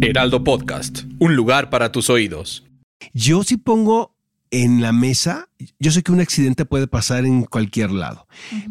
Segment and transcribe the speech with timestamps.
[0.00, 2.64] Heraldo Podcast, un lugar para tus oídos.
[3.14, 4.14] Yo sí pongo
[4.52, 5.48] en la mesa,
[5.80, 8.28] yo sé que un accidente puede pasar en cualquier lado,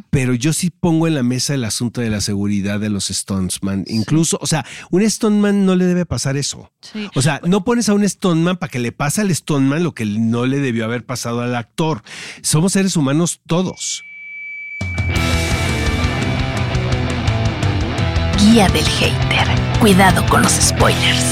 [0.09, 3.84] pero yo sí pongo en la mesa el asunto de la seguridad de los stuntsman.
[3.88, 6.72] Incluso, o sea, un stuntman no le debe pasar eso.
[6.81, 7.09] Sí.
[7.13, 10.05] O sea, no pones a un stuntman para que le pase al stuntman lo que
[10.05, 12.03] no le debió haber pasado al actor.
[12.41, 14.05] Somos seres humanos todos.
[18.40, 19.48] Guía del hater.
[19.80, 21.26] Cuidado con los spoilers.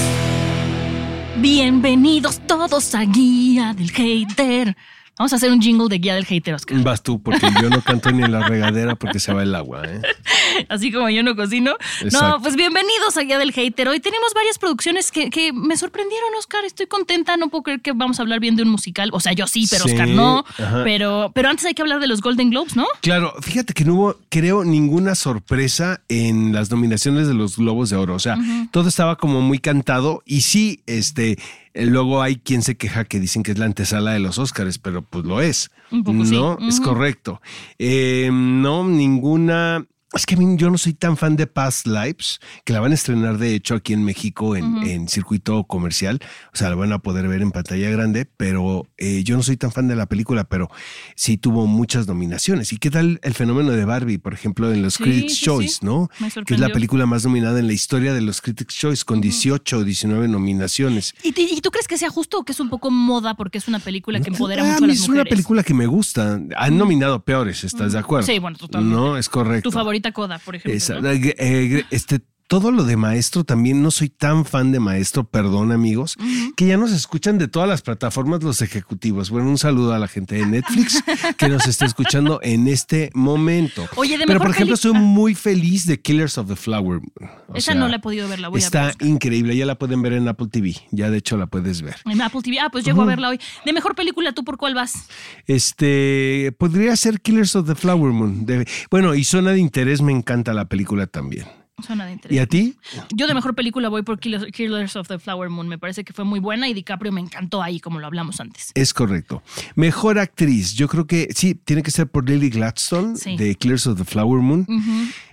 [1.38, 4.76] Bienvenidos todos a Guía del Hater.
[5.18, 6.78] Vamos a hacer un jingle de Guía del Hater, Oscar.
[6.84, 9.84] Vas tú, porque yo no canto ni en la regadera porque se va el agua.
[9.86, 10.02] ¿eh?
[10.70, 11.72] Así como yo no cocino.
[12.02, 12.28] Exacto.
[12.28, 13.88] No, pues bienvenidos a Guía del Hater.
[13.88, 16.66] Hoy tenemos varias producciones que, que me sorprendieron, Oscar.
[16.66, 17.38] Estoy contenta.
[17.38, 19.10] No puedo creer que vamos a hablar bien de un musical.
[19.14, 20.44] O sea, yo sí, pero Sí, Oscar no.
[20.58, 20.82] ajá.
[20.84, 22.86] Pero, pero antes hay que hablar de los Golden Globes, ¿no?
[23.02, 27.96] Claro, fíjate que no hubo, creo, ninguna sorpresa en las nominaciones de los Globos de
[27.96, 28.16] Oro.
[28.16, 28.38] O sea,
[28.72, 31.38] todo estaba como muy cantado y sí, este,
[31.76, 35.02] luego hay quien se queja que dicen que es la antesala de los Óscares, pero
[35.02, 35.72] pues lo es.
[35.92, 36.36] Un poco sí.
[36.36, 37.42] no, es correcto.
[37.78, 39.86] Eh, no, ninguna.
[40.16, 42.92] Es que a mí yo no soy tan fan de Past Lives, que la van
[42.92, 46.20] a estrenar de hecho aquí en México en, en circuito comercial,
[46.54, 49.58] o sea, la van a poder ver en pantalla grande, pero eh, yo no soy
[49.58, 50.70] tan fan de la película, pero
[51.16, 52.72] sí tuvo muchas nominaciones.
[52.72, 55.76] ¿Y qué tal el fenómeno de Barbie, por ejemplo, en los Sí, Critics sí, Choice,
[55.82, 55.86] sí.
[55.86, 56.10] ¿no?
[56.46, 59.78] Que es la película más nominada en la historia de los Critics Choice, con 18
[59.80, 61.14] o 19 nominaciones.
[61.24, 63.68] ¿Y, y tú crees que sea justo o que es un poco moda porque es
[63.68, 65.22] una película que empodera Ah, mucho a las es mujeres?
[65.24, 66.40] una película que me gusta.
[66.56, 68.26] Han nominado peores, ¿estás de acuerdo?
[68.28, 68.96] Sí, bueno, totalmente.
[68.96, 69.70] No, es correcto.
[69.70, 70.78] Tu favorita Coda, por ejemplo.
[70.78, 71.10] Esa, ¿no?
[71.10, 76.16] eh, este, todo lo de maestro también no soy tan fan de maestro, perdón amigos,
[76.56, 79.30] que ya nos escuchan de todas las plataformas los ejecutivos.
[79.32, 81.04] Bueno, un saludo a la gente de Netflix
[81.38, 83.88] que nos está escuchando en este momento.
[83.96, 84.94] Oye, de Pero por ejemplo, ah.
[84.94, 87.32] muy feliz de Killers of the Flower Moon.
[87.48, 88.88] O Esa sea, no la he podido ver, la voy a Está.
[88.90, 89.08] Oscar.
[89.08, 91.96] increíble, ya la pueden ver en Apple TV, ya de hecho la puedes ver.
[92.06, 92.60] En Apple TV.
[92.60, 93.40] Ah, pues llego a verla hoy.
[93.66, 95.08] De mejor película, ¿tú por cuál vas?
[95.48, 98.46] Este podría ser Killers of the Flower Moon.
[98.46, 101.46] De- bueno, y Zona de Interés me encanta la película también.
[101.84, 102.36] Suena de interés.
[102.36, 102.76] ¿Y a ti?
[103.14, 105.68] Yo de mejor película voy por Killers, of the Flower Moon.
[105.68, 108.72] Me parece que fue muy buena y DiCaprio me encantó ahí, como lo hablamos antes.
[108.76, 109.44] Es correcto.
[109.76, 113.36] Mejor actriz, yo creo que sí, tiene que ser por Lily Gladstone Sí.
[113.36, 114.66] de Killers of the Flower Moon.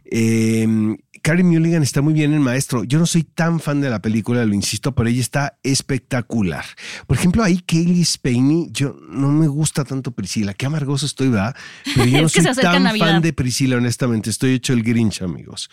[0.05, 2.83] Eh, Carrie Mulligan está muy bien en Maestro.
[2.83, 6.65] Yo no soy tan fan de la película, lo insisto, pero ella está espectacular.
[7.07, 10.53] Por ejemplo, ahí Kaylee Spaney, yo no me gusta tanto Priscila.
[10.55, 11.55] Qué amargoso estoy, ¿verdad?
[11.95, 13.07] Pero yo no soy tan Navidad.
[13.07, 14.31] fan de Priscila, honestamente.
[14.31, 15.71] Estoy hecho el Grinch, amigos.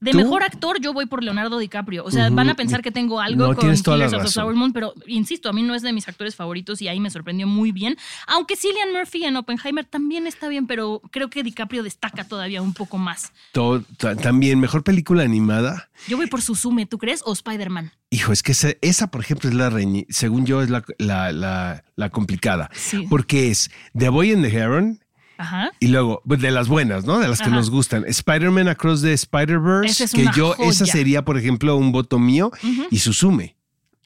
[0.00, 0.18] De ¿Tú?
[0.18, 2.04] mejor actor, yo voy por Leonardo DiCaprio.
[2.04, 4.30] O sea, van a pensar que tengo algo No, con Killers of the.
[4.30, 7.10] Flower Moon, pero insisto, a mí no es de mis actores favoritos y ahí me
[7.10, 7.96] sorprendió muy bien.
[8.28, 12.74] Aunque Cillian Murphy en Oppenheimer también está bien, pero creo que DiCaprio destaca todavía un
[12.74, 13.32] poco más.
[13.52, 15.88] To- ta- también, mejor película animada.
[16.06, 17.22] Yo voy por Suzume, ¿tú crees?
[17.24, 17.90] O Spider-Man.
[18.10, 21.32] Hijo, es que esa, esa, por ejemplo, es la reñi- según yo, es la, la,
[21.32, 22.70] la- la complicada.
[22.72, 23.04] Sí.
[23.10, 25.00] Porque es The Boy and the Heron
[25.38, 25.70] Ajá.
[25.80, 27.18] y luego, pues, de las buenas, ¿no?
[27.18, 28.04] De las que nos gustan.
[28.06, 32.50] Spider-Man Across the Spider-Verse, es que yo, esa sería, por ejemplo, un voto mío
[32.90, 33.57] y Susume.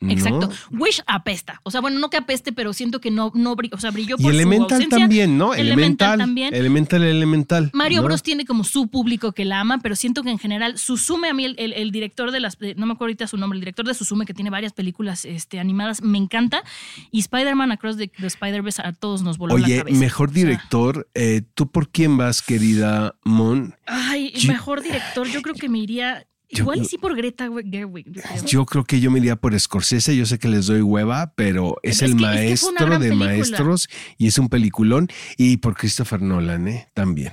[0.06, 0.12] ¿No?
[0.12, 0.50] Exacto.
[0.72, 1.60] Wish apesta.
[1.62, 4.16] O sea, bueno, no que apeste, pero siento que no, no brilló, o sea, brilló
[4.18, 4.98] Y por su Elemental ausencia.
[4.98, 5.54] también, ¿no?
[5.54, 6.54] Elemental, también.
[6.54, 7.70] Elemental, Elemental.
[7.72, 8.04] Mario ¿no?
[8.08, 11.34] Bros tiene como su público que la ama, pero siento que en general Susume a
[11.34, 13.86] mí el, el- el director de las no me acuerdo ahorita su nombre, el director
[13.86, 16.62] de Susume que tiene varias películas este, animadas me encanta
[17.10, 19.98] y Spider-Man Across the, the Spider-Verse a todos nos voló la Oye, cabeza.
[19.98, 23.74] mejor O sea, director, eh, ¿tú por quién vas, querida Mon?
[23.86, 27.48] ay, Yo- mejor director, yo creo que me iría Yo- igual y sí por Greta
[27.70, 28.06] Gerwig.
[28.12, 28.44] yo creo.
[28.46, 30.16] Yo creo que yo me iría por Scorsese.
[30.16, 33.24] Yo sé que les doy hueva, pero Es el es que maestro de película.
[33.26, 33.88] maestros
[34.18, 35.08] y es un peliculón.
[35.36, 36.88] Y por Christopher Nolan, ¿eh?
[36.94, 37.32] También.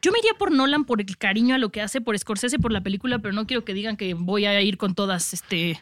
[0.00, 2.72] Yo me iría por Nolan por el cariño a lo que hace, por Scorsese por
[2.72, 5.80] la película, pero no quiero que digan que voy a ir con todas este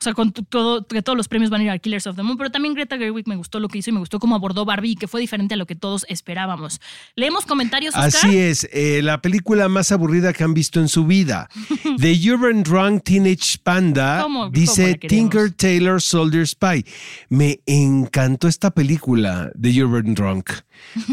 [0.00, 2.22] o sea, con todo, que todos los premios van a ir a Killers of the
[2.22, 4.64] Moon, pero también Greta Gerwig me gustó lo que hizo y me gustó cómo abordó
[4.64, 6.80] Barbie, que fue diferente a lo que todos esperábamos.
[7.16, 8.06] Leemos comentarios, Oscar.
[8.06, 11.48] Así es, eh, la película más aburrida que han visto en su vida.
[11.98, 15.30] The Urban Drunk Teenage Panda ¿Cómo- cómo dice queremos?
[15.30, 16.84] Tinker Tailor Soldier Spy.
[17.28, 20.50] Me encantó esta película de Urban Drunk.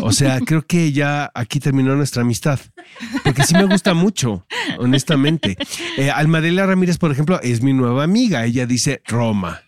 [0.02, 2.60] O sea, creo que ya aquí terminó nuestra amistad.
[3.24, 4.46] Porque sí me gusta mucho,
[4.78, 5.58] honestamente.
[5.98, 8.44] Eh, Almadelia Ramírez, por ejemplo, es mi nueva amiga.
[8.46, 8.75] Ella dice
[9.08, 9.62] Roma.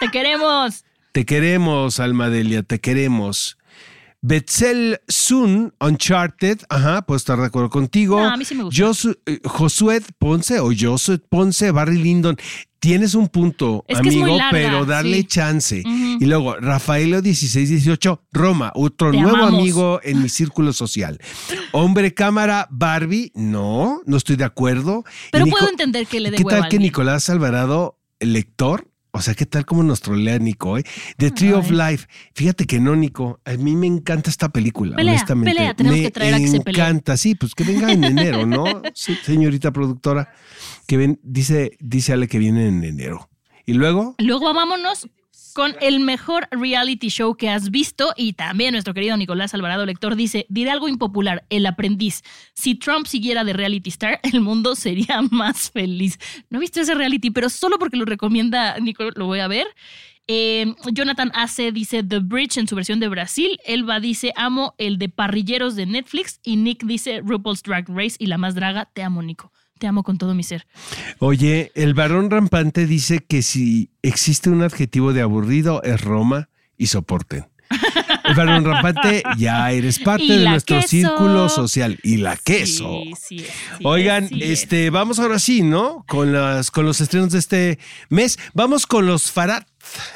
[0.00, 0.84] Te queremos.
[1.12, 3.56] Te queremos, Almadelia, te queremos.
[4.26, 8.18] Betzel Sun, Uncharted, ajá, puedo estar de acuerdo contigo.
[8.18, 8.64] No, a mí sí me.
[8.64, 12.36] Josu- eh, Josué Ponce o Josué Ponce, Barry Lyndon.
[12.78, 15.24] Tienes un punto, Es que amigo, larga, pero darle sí.
[15.24, 15.82] chance.
[15.86, 19.60] Y luego, Rafaelo 1618, Roma, otro Te nuevo amamos.
[19.60, 21.18] amigo en mi círculo social.
[21.72, 25.04] Hombre cámara, Barbie, no, no estoy de acuerdo.
[25.32, 26.78] Pero Nico- puedo entender que le dé ¿Qué tal que.
[26.78, 28.90] Nicolás Alvarado, el lector?
[29.16, 30.76] O sea, ¿qué tal como nos trolea Nico?
[30.76, 30.82] eh?
[31.18, 31.70] The Tree of.
[31.70, 32.08] Life.
[32.34, 33.40] Fíjate que no, Nico.
[33.44, 35.54] A mí me encanta esta película, Pelea, honestamente.
[35.54, 36.82] pelea, tenemos me que traer a que se pelee.
[36.82, 38.64] encanta, sí, pues que venga en enero, ¿no?
[38.94, 40.32] Sí, señorita productora.
[40.88, 43.30] Que ven, dice, dice Ale que viene en enero.
[43.66, 45.08] Y luego, Luego vámonos
[45.54, 50.16] con el mejor reality show que has visto y también nuestro querido Nicolás Alvarado Lector
[50.16, 52.22] dice, diré algo impopular, el aprendiz.
[52.54, 56.18] Si Trump siguiera de reality star, el mundo sería más feliz.
[56.50, 59.68] No he visto ese reality, pero solo porque lo recomienda Nico lo voy a ver.
[60.26, 63.58] Eh, Jonathan Ace dice The Bridge en su versión de Brasil.
[63.64, 66.40] Elba dice amo el de parrilleros de Netflix.
[66.42, 68.86] Y Nick dice RuPaul's Drag Race y la más draga.
[68.92, 69.52] Te amo, Nico.
[69.78, 70.66] Te amo con todo mi ser.
[71.18, 76.86] oye, el varón rampante dice que si existe un adjetivo de aburrido es Roma y
[76.86, 77.46] soporten.
[78.24, 80.88] El varón rampante, ya eres parte de nuestro queso.
[80.88, 81.98] círculo social.
[82.02, 83.02] Y la queso.
[83.18, 83.46] Sí, sí
[83.82, 86.04] Oigan, este, vamos ahora sí, ¿no?
[86.08, 87.78] Con las, con los estrenos de este
[88.08, 88.38] mes.
[88.52, 89.64] Vamos con los Farad.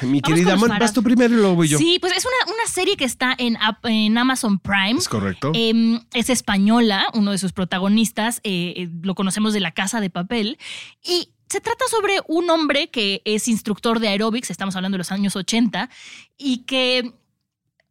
[0.01, 1.77] Mi Vamos querida vas tú primero y luego voy yo.
[1.77, 4.97] Sí, pues es una, una serie que está en Amazon Prime.
[4.97, 5.51] Es correcto.
[5.53, 10.09] Em, es española, uno de sus protagonistas, eh, eh, lo conocemos de La Casa de
[10.09, 10.57] Papel,
[11.03, 15.11] y se trata sobre un hombre que es instructor de aeróbics, estamos hablando de los
[15.11, 15.89] años 80,
[16.37, 17.13] y que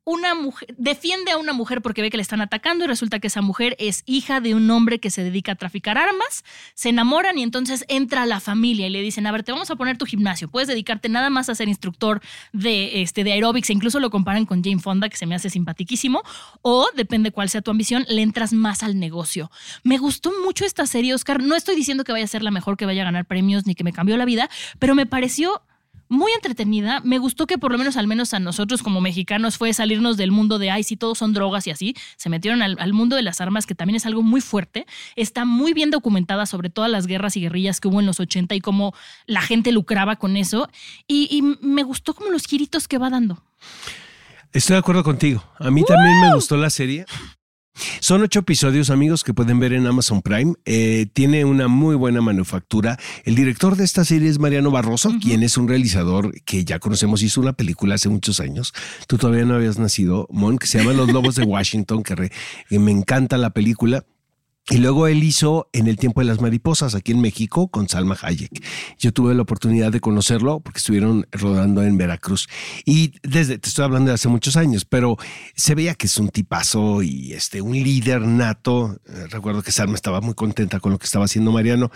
[0.08, 3.26] una mujer defiende a una mujer porque ve que le están atacando y resulta que
[3.26, 7.36] esa mujer es hija de un hombre que se dedica a traficar armas, se enamoran
[7.36, 9.98] y entonces entra a la familia y le dicen, a ver, te vamos a poner
[9.98, 12.22] tu gimnasio, puedes dedicarte nada más a ser instructor
[12.54, 15.50] de, este, de aeróbics e incluso lo comparan con Jane Fonda, que se me hace
[15.50, 16.22] simpaticísimo,
[16.62, 19.50] o depende cuál sea tu ambición, le entras más al negocio.
[19.84, 22.78] Me gustó mucho esta serie, Oscar, no estoy diciendo que vaya a ser la mejor,
[22.78, 25.60] que vaya a ganar premios ni que me cambió la vida, pero me pareció
[26.08, 27.00] muy entretenida.
[27.04, 30.30] Me gustó que por lo menos, al menos a nosotros como mexicanos, fue salirnos del
[30.30, 31.94] mundo de, ay, si todos son drogas y así.
[32.16, 34.86] Se metieron al, al mundo de las armas, que también es algo muy fuerte.
[35.16, 38.54] Está muy bien documentada sobre todas las guerras y guerrillas que hubo en los 80
[38.54, 38.94] y cómo
[39.26, 40.68] la gente lucraba con eso.
[41.06, 43.42] Y, y me gustó como los giritos que va dando.
[44.52, 45.42] Estoy de acuerdo contigo.
[45.58, 47.04] A mí también me gustó la serie.
[48.00, 50.54] Son ocho episodios, amigos, que pueden ver en Amazon Prime.
[50.64, 52.98] Eh, tiene una muy buena manufactura.
[53.24, 57.22] El director de esta serie es Mariano Barroso, quien es un realizador que ya conocemos.
[57.22, 58.72] Hizo una película hace muchos años.
[59.06, 62.32] Tú todavía no habías nacido, Mon, que se llama Los Lobos de Washington, que, re-
[62.68, 64.04] que me encanta la película.
[64.70, 68.16] Y luego él hizo En el tiempo de las mariposas aquí en México con Salma
[68.20, 68.62] Hayek.
[68.98, 72.48] Yo tuve la oportunidad de conocerlo porque estuvieron rodando en Veracruz.
[72.84, 75.16] Y desde, te estoy hablando de hace muchos años, pero
[75.54, 78.98] se veía que es un tipazo y este, un líder nato.
[79.06, 81.90] Eh, Recuerdo que Salma estaba muy contenta con lo que estaba haciendo Mariano.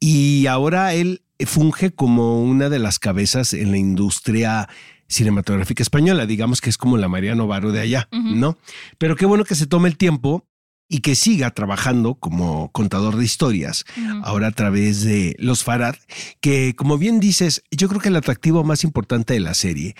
[0.00, 4.68] Y ahora él funge como una de las cabezas en la industria
[5.08, 6.26] cinematográfica española.
[6.26, 8.56] Digamos que es como la Mariano Varo de allá, ¿no?
[8.98, 10.46] Pero qué bueno que se tome el tiempo
[10.88, 13.84] y que siga trabajando como contador de historias,
[14.22, 15.96] ahora a través de Los Farad,
[16.40, 19.96] que como bien dices, yo creo que el atractivo más importante de la serie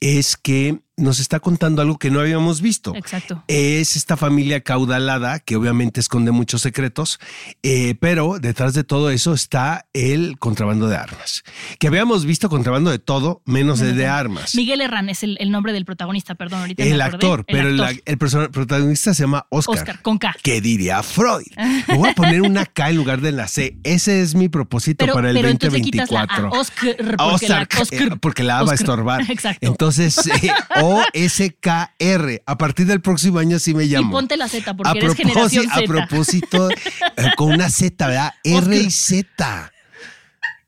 [0.00, 2.94] es que nos está contando algo que no habíamos visto.
[2.94, 3.42] Exacto.
[3.48, 7.20] Es esta familia caudalada que obviamente esconde muchos secretos,
[7.62, 11.42] eh, pero detrás de todo eso está el contrabando de armas.
[11.78, 14.54] Que habíamos visto contrabando de todo, menos de, de armas.
[14.54, 18.02] Miguel Herrán es el, el nombre del protagonista, perdón, ahorita el actor, pero el, actor.
[18.06, 19.76] el persona- protagonista se llama Oscar.
[19.76, 20.34] Oscar, con K.
[20.42, 21.46] ¿Qué diría Freud?
[21.88, 23.76] Me voy a poner una K en lugar de la C.
[23.84, 26.60] Ese es mi propósito Pero, para el pero entonces le quitas la A, 2024.
[26.60, 29.20] Oscar, porque Oscar, la, Oscar, eh, porque la A va a estorbar.
[29.30, 29.66] Exacto.
[29.66, 30.50] Entonces, eh,
[30.86, 32.42] O-S-K-R.
[32.46, 34.12] A partir del próximo año sí me y llamo.
[34.12, 38.34] ponte la Z, porque a, eres a propósito, eh, con una Z, ¿verdad?
[38.44, 39.72] R y Z.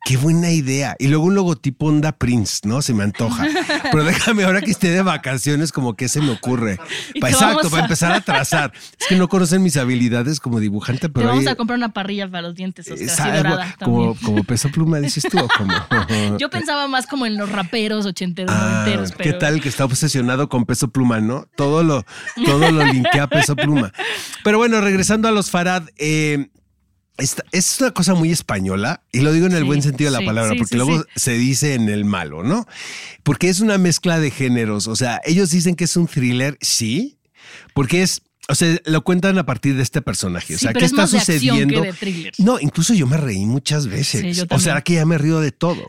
[0.08, 0.96] qué buena idea.
[0.98, 2.80] Y luego un logotipo Onda Prince, ¿no?
[2.80, 3.46] Se me antoja.
[3.92, 6.78] Pero déjame, ahora que esté de vacaciones, como que se me ocurre.
[7.14, 8.72] ¿Y Pa- qué exacto, vamos para a- empezar a trazar.
[8.98, 11.92] Es que no conocen mis habilidades como dibujante, Te pero vamos ahí- a comprar una
[11.92, 15.74] parrilla para los dientes, Oscar, así dorada como, como peso pluma, dices tú, o como.
[16.38, 19.38] Yo pensaba más como en los raperos ochenteros, Ah, noventeros, ¿Qué pero...
[19.38, 21.46] tal el que está obsesionado con peso pluma, no?
[21.54, 22.06] Todo lo,
[22.46, 23.92] todo lo linkea a peso pluma.
[24.42, 26.48] Pero bueno, regresando a los Farad, eh,
[27.18, 30.12] esta- es una cosa muy española, y lo digo en el Sí, buen sentido de
[30.12, 32.66] la sí, palabra, sí, porque luego se dice en el malo, ¿no?
[33.22, 34.86] Porque es una mezcla de géneros.
[34.86, 37.18] O sea, ellos dicen que es un thriller, sí,
[37.74, 38.22] porque es.
[38.50, 40.54] O sea, lo cuentan a partir de este personaje.
[40.54, 41.82] O sea, ¿qué es está más de acción que sucediendo?
[41.82, 42.32] de.
[42.38, 44.36] No, incluso yo me reí muchas veces.
[44.38, 45.86] Sí, o sea, que ya me río de todo.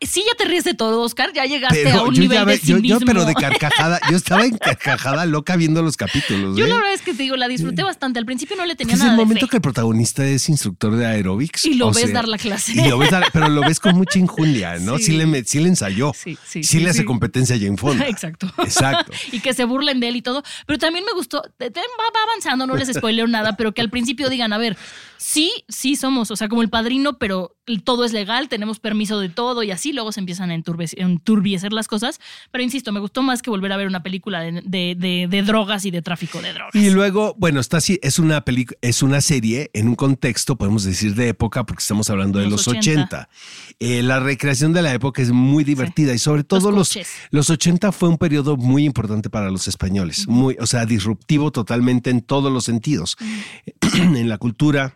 [0.00, 1.32] Sí, ya te ríes de todo, Oscar.
[1.34, 3.00] Ya llegaste a Pero un yo nivel ya de ve- yo, cinismo.
[3.00, 6.56] yo, pero de carcajada, yo estaba en carcajada loca viendo los capítulos.
[6.56, 6.68] Yo ¿eh?
[6.68, 8.18] la verdad es que te digo, la disfruté bastante.
[8.18, 9.50] Al principio no le tenía es el nada de momento fe.
[9.50, 11.64] que el protagonista es instructor de aerobics.
[11.66, 12.72] Y lo ves sea, dar la clase.
[12.72, 14.98] Y lo ves dar- pero lo ves con mucha injundia, ¿no?
[14.98, 15.12] Sí, Sí.
[15.16, 16.12] le, me- sí le ensayó.
[16.14, 18.06] Sí, sí, Sí, sí, le hace competencia a Jane Fonda.
[18.08, 18.46] Exacto.
[18.58, 19.12] Exacto.
[19.32, 20.42] y que se burlen de él y todo.
[20.66, 24.52] Pero también me gustó, va avanzando, no les spoileo nada, pero que al principio digan,
[24.52, 24.76] a ver,
[25.16, 29.28] sí, sí somos, o sea, como el padrino, pero todo es legal, tenemos permiso de
[29.28, 32.20] todo y así, luego se empiezan a enturbiecer las cosas.
[32.50, 35.42] Pero insisto, me gustó más que volver a ver una película de, de- de- de
[35.42, 36.74] drogas y de tráfico de drogas.
[36.74, 40.84] Y luego, bueno, está así, es una película, es una serie en un contexto, podemos
[40.84, 43.02] decir, de época, porque estamos hablando de los Los 80.
[43.04, 43.28] 80.
[43.80, 47.08] Eh, la recreación de la época es muy divertida y sobre todo los, coches.
[47.30, 52.10] los 80 fue un periodo muy importante para los españoles, muy, o sea, disruptivo totalmente
[52.10, 53.16] en todos los sentidos,
[53.94, 54.94] en la cultura.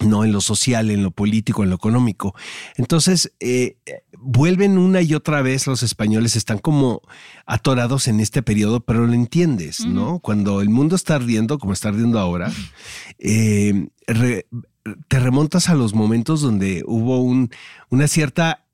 [0.00, 2.34] No en lo social, en lo político, en lo económico.
[2.76, 3.76] Entonces, eh,
[4.18, 7.02] vuelven una y otra vez los españoles, están como
[7.44, 10.18] atorados en este periodo, pero lo entiendes, ¿no?
[10.20, 12.50] Cuando el mundo está ardiendo, como está ardiendo ahora,
[13.18, 14.46] eh, re-
[15.08, 17.50] te remontas a los momentos donde hubo un,
[17.90, 18.64] una cierta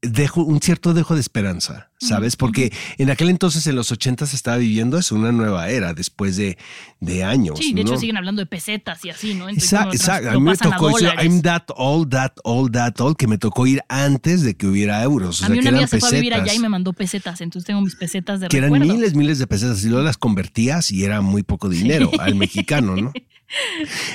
[0.00, 2.36] dejo, un cierto dejo de esperanza, ¿sabes?
[2.36, 6.36] Porque en aquel entonces, en los 80 se estaba viviendo eso, una nueva era, después
[6.36, 6.58] de,
[7.00, 7.58] de años.
[7.58, 9.48] Sí, de hecho siguen hablando de pesetas y así, ¿no?
[9.48, 10.30] Exacto, exacto.
[10.30, 11.24] A mí me a tocó eso, dólares.
[11.24, 15.02] I'm that, all that, all that, all, que me tocó ir antes de que hubiera
[15.02, 15.40] euros.
[15.40, 16.68] O a sea, mí que una amiga eran se fue a vivir allá y me
[16.68, 20.04] mandó pesetas, entonces tengo mis pesetas de Que eran miles, miles de pesetas y luego
[20.04, 23.12] las convertías y era muy poco dinero al mexicano, ¿no?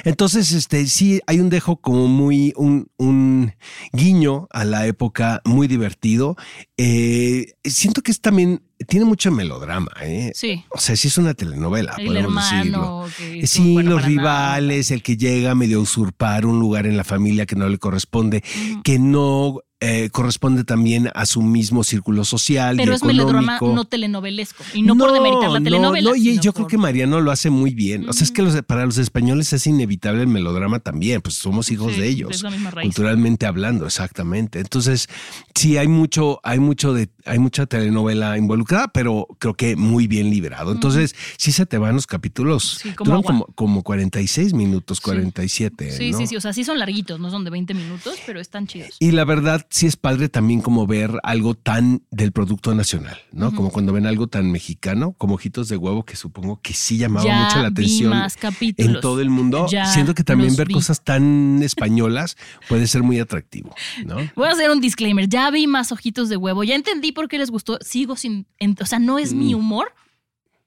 [0.03, 3.53] Entonces, este, sí, hay un dejo como muy, un, un
[3.93, 6.35] guiño a la época muy divertido.
[6.77, 10.31] Eh, siento que es también, tiene mucho melodrama, ¿eh?
[10.35, 10.63] Sí.
[10.69, 13.39] O sea, sí es una telenovela, El podemos hermano decirlo.
[13.41, 14.07] que Sí, bueno los nada.
[14.09, 17.77] rivales, el que llega a medio usurpar un lugar en la familia que no le
[17.79, 18.43] corresponde,
[18.83, 23.75] que no eh, corresponde también a su mismo círculo social Pero y es melodrama económico.
[23.75, 24.63] no telenovelesco.
[24.73, 26.09] Y no, por demeritar la no, telenovela.
[26.09, 28.09] No, y yo creo que Mariano lo hace muy bien.
[28.09, 31.69] O sea, es que los- para los españoles es inevitable el melodrama también, pues somos
[31.71, 32.87] hijos Sí, de es ellos, la misma raíz.
[32.87, 34.59] culturalmente hablando, exactamente.
[34.59, 35.09] Entonces,
[35.53, 40.31] sí hay mucho, hay mucho de, hay mucha telenovela involucrada, pero creo que muy bien
[40.31, 40.71] liberado.
[40.71, 45.91] Entonces, sí se te van los capítulos, Sí, como como, como 46 minutos, 47.
[45.91, 46.17] Sí, ¿no?
[46.17, 46.35] sí, sí.
[46.35, 48.95] O sea, sí son larguitos, no son de 20 minutos, pero están chidos.
[48.99, 53.53] Y la verdad, sí es padre también como ver algo tan del producto nacional, ¿no?
[53.53, 57.25] Como cuando ven algo tan mexicano, como ojitos de huevo, que supongo que sí llamaba
[57.25, 58.95] Ya mucho la vi atención más capítulos.
[58.95, 59.67] en todo el mundo.
[59.69, 60.73] Ya Siento que también ver vi.
[60.73, 62.37] cosas tan españolas
[62.69, 63.73] puede ser muy atractivo,
[64.05, 64.17] ¿no?
[64.35, 65.27] Voy a hacer un disclaimer.
[65.27, 66.63] Ya vi más ojitos de huevo.
[66.63, 67.77] Ya entendí por qué les gustó.
[67.81, 68.47] Sigo sin.
[68.59, 69.37] en- o sea, no es Mm.
[69.39, 69.93] mi humor,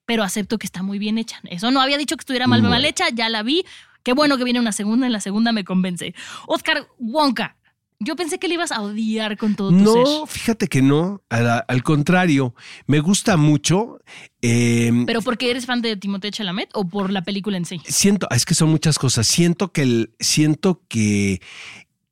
[0.06, 1.36] pero acepto que está muy bien hecha.
[1.44, 2.74] Eso no había dicho que estuviera mal, Bueno.
[2.74, 3.04] mal hecha.
[3.14, 3.64] Ya la vi.
[4.02, 5.06] Qué bueno que viene una segunda.
[5.06, 6.14] En la segunda me convence.
[6.46, 7.56] Oscar Wonka.
[8.02, 10.28] Yo pensé que le ibas a odiar con todo tu No, ser.
[10.28, 12.54] fíjate que no, al, al contrario,
[12.86, 14.00] me gusta mucho.
[14.40, 17.78] eh, ¿Pero porque eres fan de Timothée Chalamet o por la película en sí?
[17.84, 19.26] siento, es que son muchas cosas.
[19.26, 21.42] Siento que el, siento que,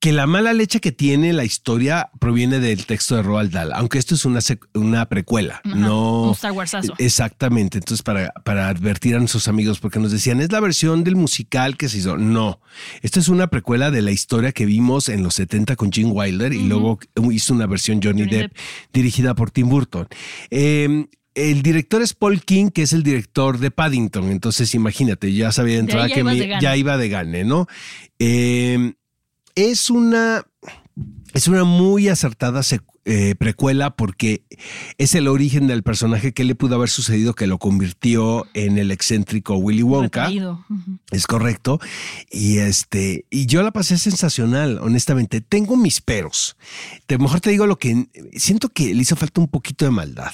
[0.01, 3.99] que la mala leche que tiene la historia proviene del texto de Roald Dahl, aunque
[3.99, 4.39] esto es una,
[4.75, 6.95] una precuela, Ajá, no un Star Warsazo.
[6.99, 7.79] Exactamente.
[7.79, 11.77] Entonces, para, para advertir a nuestros amigos, porque nos decían, es la versión del musical
[11.77, 12.17] que se hizo.
[12.17, 12.61] No,
[13.03, 16.53] esta es una precuela de la historia que vimos en los 70 con Gene Wilder
[16.53, 17.01] y luego
[17.33, 18.57] hizo una versión Johnny, Johnny Depp, Depp.
[18.93, 20.07] dirigida por Tim Burton.
[20.51, 24.31] Eh, el director es Paul King, que es el director de Paddington.
[24.31, 27.09] Entonces, imagínate, ya sabía de De entrada ya que ibas me- de ya iba de
[27.09, 27.67] gane, ¿no?
[28.19, 28.95] Eh,
[29.59, 30.47] es una.
[31.35, 32.63] Es una muy acertada
[33.11, 34.43] eh, precuela porque
[34.99, 38.91] es el origen del personaje que le pudo haber sucedido que lo convirtió en el
[38.91, 40.31] excéntrico Willy Wonka.
[41.11, 41.81] Es correcto.
[42.31, 45.41] Y este, y yo la pasé sensacional, honestamente.
[45.41, 46.57] Tengo mis peros.
[47.09, 50.33] De mejor te digo lo que siento que le hizo falta un poquito de maldad,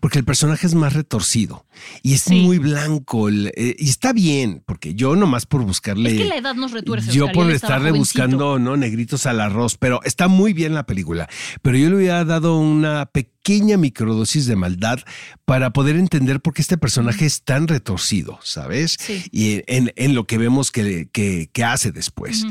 [0.00, 1.64] porque el personaje es más retorcido
[2.02, 2.34] y es Sí.
[2.40, 6.36] muy blanco el- eh, y está bien, porque yo nomás por buscarle Es que la
[6.36, 7.12] edad nos retuerce.
[7.12, 11.28] yo Oscar, por estarle buscando no negritos al arroz, pero está muy bien la película.
[11.62, 14.98] Pero yo le hubiera dado una pequeña microdosis de maldad
[15.44, 18.96] para poder entender por qué este personaje es tan retorcido, ¿sabes?
[19.00, 19.24] Sí.
[19.32, 22.44] Y en, en lo que vemos que, que- que hace después.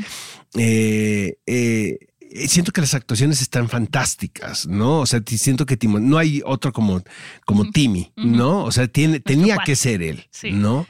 [0.56, 1.98] Eh, eh,
[2.46, 5.00] Siento que las actuaciones están fantásticas, ¿no?
[5.00, 7.02] O sea, siento que Timo- no hay otro como,
[7.44, 8.64] como Timmy, ¿no?
[8.64, 9.72] O sea, tiene, tenía cuate.
[9.72, 10.52] que ser él, Sí.
[10.52, 10.86] ¿no?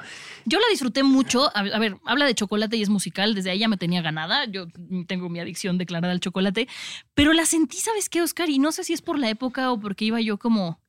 [0.47, 1.51] Yo la disfruté mucho.
[1.57, 3.35] A, ver, habla de chocolate y es musical.
[3.35, 4.47] Desde ahí ya me tenía ganada.
[4.47, 4.67] Yo
[5.07, 6.67] tengo mi adicción declarada al chocolate.
[7.15, 8.49] Pero la sentí, ¿sabes qué, Oscar?
[8.49, 10.81] Y no sé si es por la época o porque iba yo como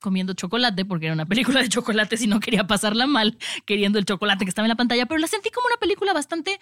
[0.00, 4.04] comiendo chocolate, porque era una película de chocolate y no quería pasarla mal queriendo el
[4.04, 5.06] chocolate que estaba en la pantalla.
[5.06, 6.58] Pero la sentí como una película bastante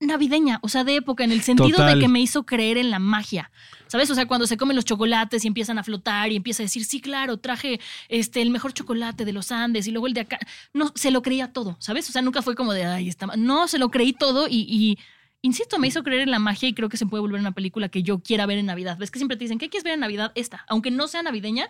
[0.00, 1.94] navideña, o sea, de época, en el sentido Total.
[1.94, 3.50] de que me hizo creer en la magia.
[3.88, 4.10] ¿Sabes?
[4.10, 6.84] O sea, cuando se comen los chocolates y empiezan a flotar y empieza a decir,
[6.84, 10.38] sí, claro, traje este, el mejor chocolate de los Andes y luego el de acá.
[10.74, 12.08] No, se lo creía todo, ¿sabes?
[12.08, 13.42] O sea, nunca fue como de, ay, está mal".
[13.42, 14.98] No, se lo creí todo y, y,
[15.40, 17.88] insisto, me hizo creer en la magia y creo que se puede volver una película
[17.88, 18.98] que yo quiera ver en Navidad.
[18.98, 20.32] ¿Ves que siempre te dicen, ¿qué quieres ver en Navidad?
[20.34, 20.64] Esta.
[20.68, 21.68] Aunque no sea navideña,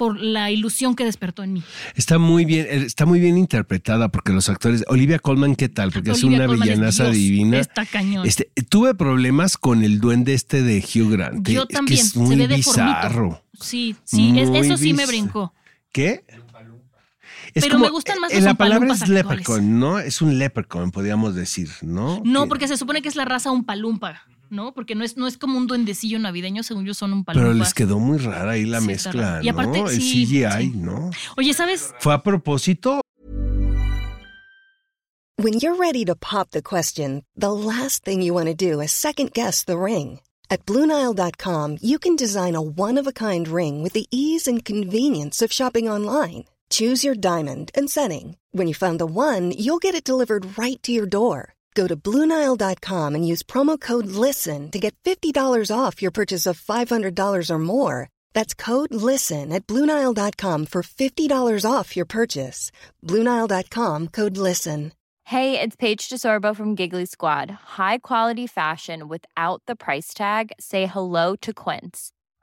[0.00, 1.62] por la ilusión que despertó en mí.
[1.94, 5.92] Está muy bien, eh, está muy bien interpretada porque los actores, Olivia Colman, ¿qué tal?
[5.92, 7.58] Porque es Olivia una Colman es villanaza Dios, divina.
[7.60, 8.26] Está cañón.
[8.26, 11.46] Este, tuve problemas con el duende este de Hugh Grant.
[11.46, 12.00] yo Es que también.
[12.00, 13.42] es muy se ve bizarro.
[13.60, 15.52] Sí, sí, es- eso sí me brincó.
[15.92, 16.24] ¿Qué?
[17.52, 19.98] Es Pero me gustan más eh, los La palabra es leprechaun, ¿no?
[19.98, 22.22] Es un leprechaun, podríamos decir, ¿no?
[22.24, 24.74] No, Que- porque se supone que es la raza un palumpa, ¿no?
[24.74, 27.48] Porque no es, no es como un duendecillo navideño, según yo son un palumpa.
[27.48, 29.44] Pero les quedó muy rara ahí la Sí, está mezcla, raro.
[29.44, 29.88] Y aparte, ¿no?
[29.88, 30.72] El sí, CGI, sí.
[30.76, 31.10] ¿no?
[31.36, 31.94] Oye, ¿sabes?
[31.98, 33.00] ¿Fue a propósito
[35.42, 38.92] When you're ready to pop the question, the last thing you want to do is
[38.92, 40.20] second guess the ring.
[40.50, 44.62] At Bluenile.com, you can design a one of a kind ring with the ease and
[44.62, 46.44] convenience of shopping online.
[46.68, 48.36] Choose your diamond and setting.
[48.52, 51.54] When you find the one, you'll get it delivered right to your door.
[51.80, 56.60] Go to Bluenile.com and use promo code LISTEN to get $50 off your purchase of
[56.60, 58.08] $500 or more.
[58.34, 62.70] That's code LISTEN at Bluenile.com for $50 off your purchase.
[63.02, 64.92] Bluenile.com code LISTEN.
[65.24, 67.50] Hey, it's Paige DeSorbo from Giggly Squad.
[67.78, 70.52] High quality fashion without the price tag.
[70.60, 72.12] Say hello to Quince.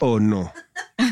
[0.00, 0.52] O no?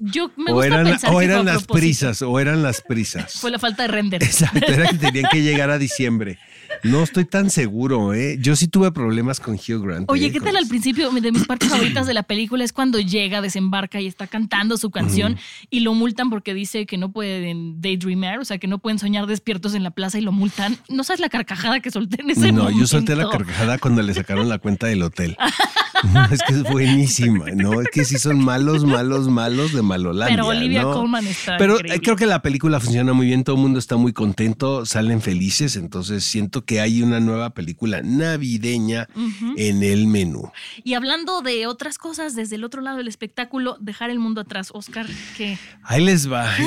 [0.00, 1.74] Yo me o gusta eran, pensar o que eran fue a las propósito.
[1.74, 3.32] prisas, o eran las prisas.
[3.40, 4.22] Fue la falta de render.
[4.22, 6.38] Exacto, era que tenían que llegar a diciembre.
[6.82, 8.36] No estoy tan seguro, ¿eh?
[8.38, 10.10] Yo sí tuve problemas con Hugh Grant.
[10.10, 10.32] Oye, ¿eh?
[10.32, 11.10] ¿qué tal al principio?
[11.10, 14.90] De mis partes favoritas de la película es cuando llega, desembarca y está cantando su
[14.90, 15.38] canción
[15.70, 19.26] y lo multan porque dice que no pueden daydreamer, o sea, que no pueden soñar
[19.26, 20.76] despiertos en la plaza y lo multan.
[20.88, 22.80] ¿No sabes la carcajada que solté en ese No, momento?
[22.80, 25.36] yo solté la carcajada cuando le sacaron la cuenta del hotel.
[26.12, 27.80] No, es que es buenísima, ¿no?
[27.80, 30.36] Es que sí son malos, malos, malos de Malolandia.
[30.36, 30.92] Pero Olivia ¿no?
[30.92, 32.00] Colman está Pero eh, increíble.
[32.02, 35.76] creo que la película funciona muy bien, todo el mundo está muy contento, salen felices,
[35.76, 39.08] entonces siento que hay una nueva película navideña
[39.56, 40.50] en el menú.
[40.84, 44.70] Y hablando de otras cosas desde el otro lado del espectáculo, dejar el mundo atrás,
[44.72, 45.06] Oscar,
[45.36, 45.58] que...
[45.82, 46.48] Ahí les va.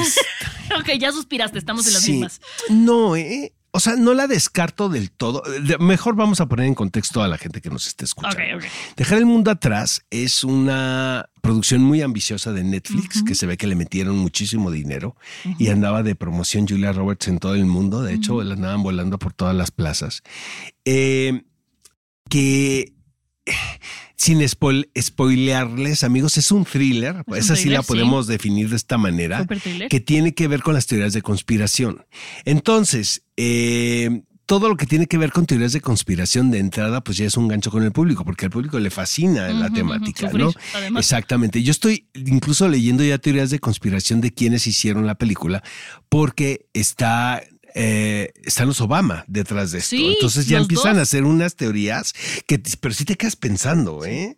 [0.80, 2.12] Ok, ya suspiraste, estamos en las Sí.
[2.12, 2.42] mismas.
[2.70, 3.54] No, ¿eh?
[3.72, 5.44] O sea, no la descarto del todo.
[5.80, 8.38] Mejor vamos a poner en contexto a la gente que nos esté escuchando.
[8.38, 8.96] Ok, ok.
[8.98, 13.68] Dejar el mundo atrás es una producción muy ambiciosa de Netflix que se ve que
[13.68, 15.16] le metieron muchísimo dinero
[15.58, 18.02] y andaba de promoción Julia Roberts en todo el mundo.
[18.02, 20.24] De hecho, la andaban volando por todas las plazas.
[20.86, 21.44] Eh,
[22.30, 22.94] que
[24.20, 27.24] sin spoil- spoilearles, amigos, es un thriller.
[27.26, 27.88] un Esa sí thriller, la sí.
[27.88, 29.48] podemos definir de esta manera
[29.90, 32.06] que tiene que ver con las teorías de conspiración.
[32.44, 37.18] Entonces, eh, todo lo que tiene que ver con teorías de conspiración de entrada, pues
[37.18, 40.52] ya es un gancho con el público, porque al público le fascina la temática, ¿no?
[40.76, 41.06] además.
[41.06, 41.64] Exactamente.
[41.64, 45.64] Yo estoy incluso leyendo ya teorías de conspiración de quienes hicieron la película,
[46.10, 47.42] porque está
[47.76, 49.90] eh, están los Obama detrás de esto.
[49.90, 51.00] Sí, Entonces ya empiezan dos.
[51.00, 52.14] a hacer unas teorías
[52.48, 54.38] que, pero sí te quedas pensando, ¿eh?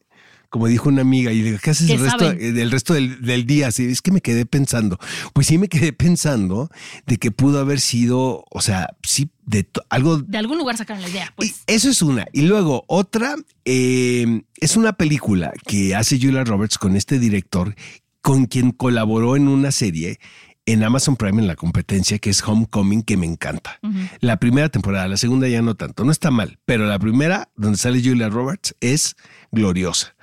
[0.50, 3.46] Como dijo una amiga, y le digo, ¿qué haces el resto, del resto del, del
[3.46, 3.68] día?
[3.68, 5.00] Así, es que me quedé pensando.
[5.32, 6.70] Pues sí me quedé pensando
[7.08, 11.10] de que pudo haber sido, o sea, sí, de algo De algún lugar sacaron la
[11.10, 11.64] idea, y pues.
[11.68, 12.26] eso es una.
[12.34, 17.74] Y luego otra, eh, es una película que hace Julia Roberts con este director,
[18.22, 20.20] con quien colaboró en una serie
[20.66, 23.80] en Amazon Prime en la competencia, que es Homecoming, que me encanta.
[24.20, 27.78] La primera temporada, la segunda ya no tanto, no está mal, pero la primera, donde
[27.78, 29.16] sale Julia Roberts, es
[29.52, 30.16] gloriosa,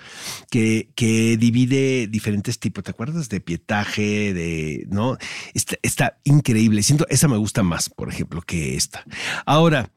[0.50, 3.28] que, que divide diferentes tipos, ¿te acuerdas?
[3.28, 5.18] De pietaje, de, ¿no?
[5.54, 6.82] Está, está increíble.
[6.82, 9.04] Siento, esa me gusta más, por ejemplo, que esta.
[9.44, 9.90] Ahora,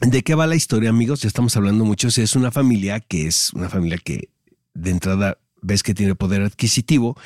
[0.00, 1.22] ¿De qué va la historia, amigos?
[1.22, 2.10] Ya estamos hablando mucho.
[2.10, 4.28] Si Es una familia que es una familia que
[4.74, 7.16] de entrada ves que tiene poder adquisitivo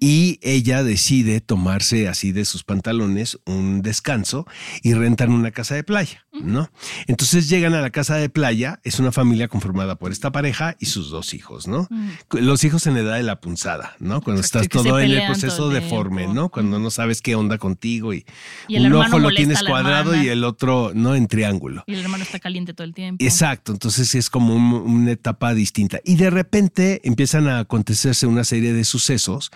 [0.00, 4.46] y ella decide tomarse así de sus pantalones un descanso
[4.82, 6.70] y rentan una casa de playa, ¿no?
[7.06, 10.86] Entonces llegan a la casa de playa, es una familia conformada por esta pareja y
[10.86, 11.88] sus dos hijos, ¿no?
[12.30, 14.20] Los hijos en edad de la punzada, ¿no?
[14.20, 16.34] Cuando Exacto, estás todo en el proceso deforme, tiempo.
[16.34, 16.48] ¿no?
[16.50, 18.24] Cuando no sabes qué onda contigo y,
[18.68, 20.24] un ojo lo tienes la cuadrado hermana.
[20.24, 21.14] y el otro, ¿no?
[21.14, 21.84] En triángulo.
[21.86, 23.24] Y el hermano está caliente todo el tiempo.
[23.24, 25.98] Exacto, entonces es como un- una etapa distinta.
[26.04, 29.52] Y de repente empiezan a acontecerse una serie de sucesos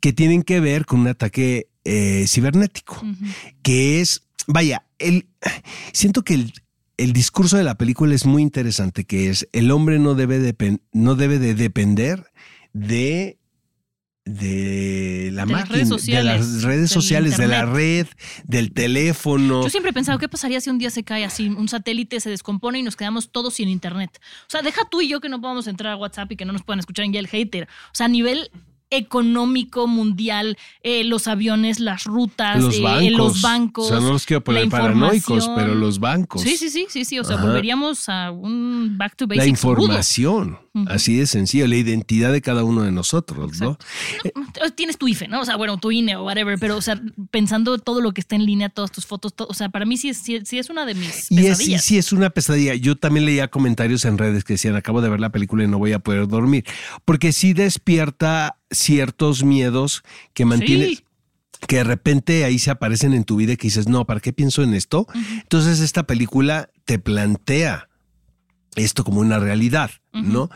[0.00, 3.00] que tienen que ver con un ataque eh, cibernético,
[3.62, 5.26] que es, vaya, el,
[5.92, 6.52] siento que el,
[6.98, 10.82] el discurso de la película es muy interesante, que es el hombre no debe, depen-
[10.92, 12.26] no debe de depender
[12.74, 13.38] de
[14.24, 18.06] de la De las máquina, de las redes sociales, de la red,
[18.44, 19.62] del teléfono.
[19.62, 22.30] Yo siempre he pensado, ¿qué pasaría si un día se cae así, un satélite se
[22.30, 24.20] descompone y nos quedamos todos sin internet?
[24.42, 26.52] O sea, deja tú y yo que no podamos entrar a WhatsApp y que no
[26.52, 27.64] nos puedan escuchar en ya el hater.
[27.64, 28.50] O sea, a nivel
[28.92, 33.12] económico, mundial, eh, los aviones, las rutas, los eh, bancos.
[33.16, 33.86] los bancos.
[33.86, 35.54] O sea, no los quiero poner la paranoicos, información.
[35.56, 36.42] pero los bancos.
[36.42, 37.18] Sí, sí, sí, sí, sí.
[37.18, 37.46] O sea, Ajá.
[37.46, 39.62] volveríamos a un back to La basics.
[39.62, 40.02] rudo.
[40.86, 43.78] Así de sencillo, la identidad de cada uno de nosotros, ¿no?
[44.60, 45.40] No, Tienes tu IFE, ¿no?
[45.40, 48.36] O sea, bueno, tu INE o whatever, pero, o sea, pensando todo lo que está
[48.36, 50.70] en línea, todas tus fotos, todo, o sea, para mí sí es, sí, sí es
[50.70, 51.84] una de mis Y es, sí, pesadillas.
[51.84, 52.74] sí, es una pesadilla.
[52.74, 55.78] Yo también leía comentarios en redes que decían, acabo de ver la película y no
[55.78, 56.64] voy a poder dormir,
[57.04, 60.02] porque sí despierta ciertos miedos
[60.34, 60.88] que mantienes.
[60.88, 61.04] Sí.
[61.68, 64.32] Que de repente ahí se aparecen en tu vida y que dices, no, ¿para qué
[64.32, 65.06] pienso en esto?
[65.42, 67.89] Entonces esta película te plantea
[68.76, 70.50] esto como una realidad, ¿no?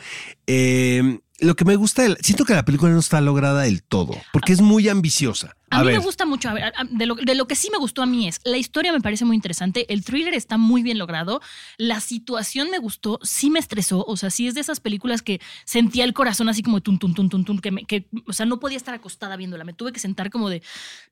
[0.46, 4.52] Eh, lo que me gusta, siento que la película no está lograda del todo, porque
[4.52, 5.56] es muy ambiciosa.
[5.74, 7.68] A, A, mí ver, me gusta mucho, a ver, de lo, de lo que sí
[7.70, 10.82] me gustó a mí es, la historia me parece muy interesante, el thriller está muy
[10.82, 11.40] bien logrado,
[11.78, 15.40] la situación me gustó, sí me estresó, o sea, sí es de esas películas que
[15.64, 18.76] sentía el corazón así como tun, tun, tun, que, me- que, o sea, no podía
[18.76, 20.62] estar acostada viéndola, me tuve que sentar como de,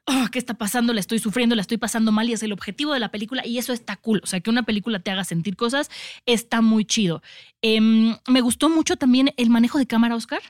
[0.07, 0.93] "Ah, ¿qué está pasando?
[0.93, 3.59] La estoy sufriendo, la estoy pasando mal y es el objetivo de la película y
[3.59, 5.91] eso está cool, o sea, que una película te haga sentir cosas
[6.27, 7.23] está muy chido.
[7.63, 10.41] Em, me gustó mucho también el manejo de cámara, Oscar.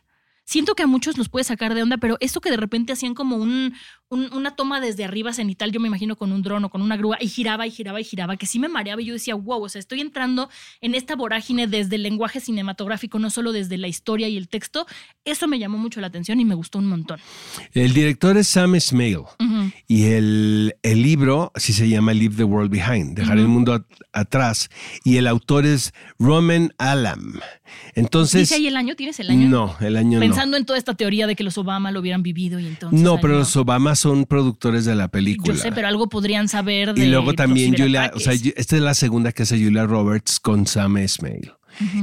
[0.44, 3.14] Siento que a muchos los puede sacar de onda, pero esto que de repente hacían
[3.14, 3.75] como un,
[4.12, 6.96] un- una toma desde arriba cenital, yo me imagino con un dron o con una
[6.98, 9.62] grúa, y giraba y giraba y giraba, que sí me mareaba y yo decía, wow,
[9.64, 10.51] o sea, estoy entrando
[10.83, 14.87] en esta vorágine desde el lenguaje cinematográfico, no solo desde la historia y el texto.
[15.25, 17.18] Eso me llamó mucho la atención y me gustó un montón.
[17.72, 19.72] el director es Sam Smale Ujú.
[19.88, 23.85] y el, el libro así se llama Leave the World Behind, Dejar el mundo at-
[24.12, 24.68] atrás,
[25.05, 27.40] y el autor es Roman Alam.
[27.94, 28.94] Entonces, ¿Dice ahí el año?
[28.96, 29.48] ¿Tienes el año?
[29.48, 32.59] no, el año Pensando en toda esta teoría de que los Obama lo hubieran vivido
[32.61, 33.01] y entonces...
[33.01, 33.18] no.
[33.20, 35.55] Pero los Obama son productores de la película.
[35.55, 38.83] Yo sé, pero algo podrían saber de Y luego también Julia, o sea, esta es
[38.83, 41.53] la segunda que hace Julia Roberts con Sam Esmail.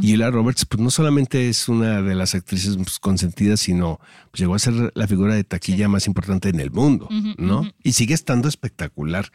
[0.01, 3.99] Y Julia Roberts, pues no solamente es una de las actrices pues, consentidas, sino
[4.32, 7.60] pues, llegó a ser la figura de taquilla más importante en el mundo, Ujú, ¿no?
[7.62, 7.71] ujú.
[7.84, 9.32] Y sigue estando espectacular.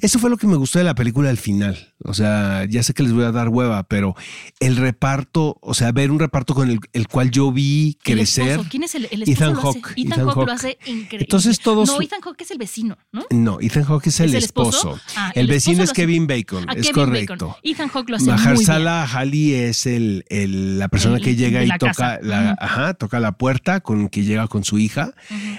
[0.00, 1.94] Eso fue lo que me gustó de la película al final.
[2.04, 4.14] O sea, ya sé que les voy a dar hueva, pero
[4.60, 8.60] el reparto, o sea, ver un reparto con el, el cual yo vi crecer.
[8.70, 9.32] ¿Quién es el, el esposo?
[9.50, 11.18] Ethan Hawke, Ethan, Ethan Hawke lo hace increíble.
[11.20, 13.24] Entonces todos- No, Ethan Hawke es el vecino, ¿no?
[13.30, 14.94] No, Ethan Hawke es el, ¿Es el esposo?
[14.94, 15.00] esposo.
[15.16, 17.46] Ah, el, vecino esposo es hace- Kevin Bacon, Ah, es Kevin correcto.
[17.48, 17.60] Bacon.
[17.62, 18.88] Ethan Hawke lo hace muy bien.
[19.16, 22.18] Ali es el, el- la persona El- que llega y toca casa.
[22.22, 25.12] la, ajá, toca la puerta con que llega con su hija.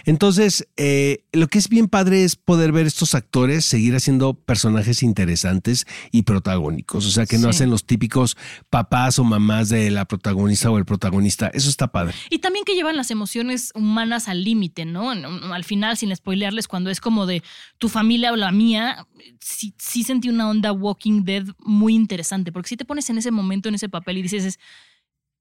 [0.06, 5.03] Entonces, eh, lo que es bien padre es poder ver estos actores seguir haciendo personajes
[5.03, 7.06] interesantes y protagónicos.
[7.06, 7.49] O sea, que no Sí.
[7.58, 8.38] hacen los típicos
[8.69, 11.47] papás o mamás de la protagonista o el protagonista.
[11.53, 12.13] Eso está padre.
[12.30, 15.12] Y también que llevan las emociones humanas al límite, ¿no?
[15.12, 17.43] Al final, sin spoilearles, cuando es como de
[17.77, 19.06] tu familia o la mía,
[19.41, 23.32] sí, sí sentí una onda Walking Dead muy interesante, porque si te pones en ese
[23.32, 24.60] momento, en ese papel y dices, es,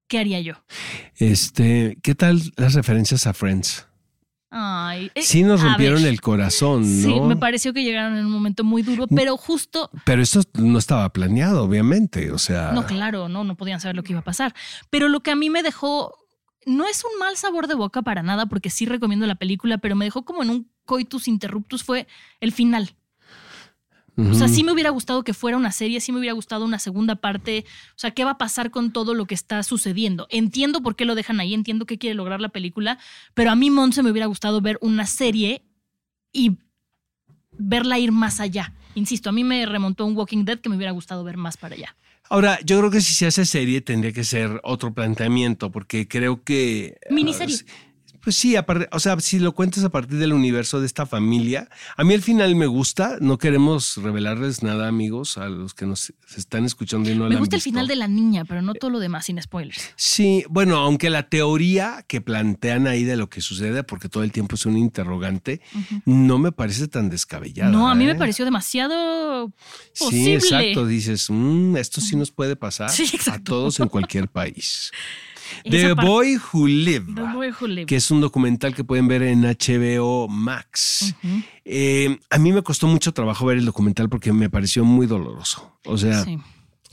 [0.08, 0.54] ¿qué haría yo?
[1.16, 3.86] Este, ¿qué tal las referencias a Friends?
[4.50, 6.12] Ay, eh, Sí nos rompieron ver.
[6.12, 10.22] el corazón, Sí, me pareció que llegaron en un momento muy duro, pero justo Pero
[10.22, 12.30] esto no estaba planeado, obviamente.
[12.30, 14.54] O sea, No, claro, no, no podían saber lo que iba a pasar.
[14.88, 16.16] Pero lo que a mí me dejó,
[16.64, 19.96] no es un mal sabor de boca para nada, porque sí recomiendo la película, pero
[19.96, 22.06] me dejó como en un coitus interruptus fue
[22.40, 22.94] el final.
[24.18, 26.78] O sea, sí me hubiera gustado que fuera una serie, sí me hubiera gustado una
[26.78, 27.66] segunda parte.
[27.90, 30.26] O sea, ¿qué va a pasar con todo lo que está sucediendo?
[30.30, 32.98] Entiendo por qué lo dejan ahí, entiendo qué quiere lograr la película,
[33.34, 35.62] pero a mí, Monse, me hubiera gustado ver una serie
[36.32, 36.56] y
[37.58, 38.72] verla ir más allá.
[38.94, 41.74] Insisto, a mí me remontó un Walking Dead que me hubiera gustado ver más para
[41.74, 41.94] allá.
[42.28, 46.42] Ahora, yo creo que si se hace serie tendría que ser otro planteamiento, porque creo
[46.42, 46.96] que.
[47.10, 47.56] Miniserie.
[47.56, 47.85] ah,
[48.26, 51.68] Pues sí, aparte, o sea, si lo cuentas a partir del universo de esta familia,
[51.96, 53.18] a mí al final me gusta.
[53.20, 57.34] No queremos revelarles nada, amigos, a los que nos están escuchando y no Me la
[57.36, 59.92] han gusta el final de la niña, pero no todo lo demás sin spoilers.
[59.94, 64.32] Sí, bueno, aunque la teoría que plantean ahí de lo que sucede, porque todo el
[64.32, 65.60] tiempo es un interrogante,
[66.04, 67.70] no me parece tan descabellada.
[67.70, 68.08] no, a mí ¿eh?
[68.08, 69.52] me pareció demasiado
[69.92, 70.34] Sí, posible.
[70.34, 70.84] exacto.
[70.84, 74.90] Dices, "Mm, esto sí nos puede pasar Sí, a todos en cualquier país.
[75.64, 77.86] The Boy Who Lived, The Boy Who Lived.
[77.86, 81.14] que es un documental que pueden ver en HBO Max.
[81.64, 85.72] Eh, a mí me costó mucho trabajo ver el documental porque me pareció muy doloroso.
[85.84, 86.38] O sea, Sí.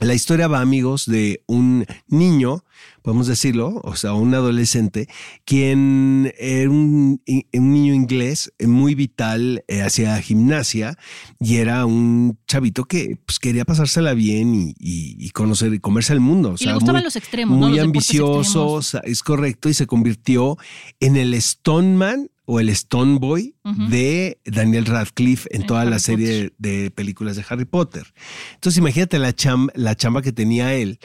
[0.00, 2.64] La historia va, amigos, de un niño,
[3.02, 5.08] podemos decirlo, o sea, un adolescente,
[5.44, 7.22] quien era un,
[7.54, 10.98] un niño inglés muy vital, eh, hacía gimnasia
[11.38, 16.12] y era un chavito que pues, quería pasársela bien y, y- y conocer y comerse
[16.12, 16.50] el mundo.
[16.50, 17.66] O Y sea, le gustaban muy- los extremos, ¿no?
[17.68, 18.94] Muy Los deportes ambicioso, extremos.
[19.10, 20.56] es correcto, y se convirtió
[21.00, 23.54] en el Stoneman o el Stone Boy
[23.88, 28.12] de Daniel Radcliffe en En toda la serie de películas de Harry Potter.
[28.54, 30.98] Entonces imagínate la, cham- la chamba que tenía él.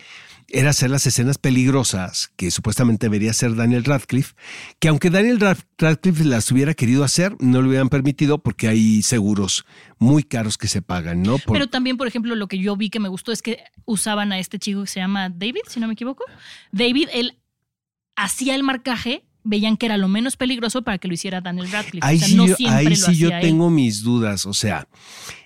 [0.51, 4.33] Era hacer las escenas peligrosas que supuestamente debería hacer Daniel Radcliffe,
[4.79, 9.03] que aunque Daniel Rad- Radcliffe las hubiera querido hacer, no lo hubieran permitido porque hay
[9.03, 9.63] seguros
[9.99, 11.37] muy caros que se pagan, ¿no?
[11.37, 14.31] Por- Pero también, por ejemplo, lo que yo vi que me gustó es que usaban
[14.31, 16.23] a este chico que se llama David, si no me equivoco.
[16.71, 17.37] David, él
[18.15, 22.05] hacía el marcaje, veían que era lo menos peligroso para que lo hiciera Daniel Radcliffe.
[22.05, 23.45] ahí o sea, sí, no yo, siempre ahí lo sí yo hacía él.
[23.47, 24.45] tengo mis dudas.
[24.45, 24.87] O sea,